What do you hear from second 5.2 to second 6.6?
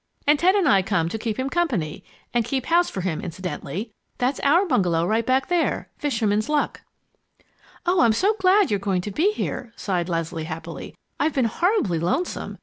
back there, 'Fisherman's